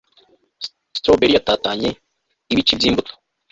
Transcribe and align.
strawberry 0.97 1.35
yatatanye, 1.37 1.89
ibice 2.51 2.73
by'imbuto 2.79 3.13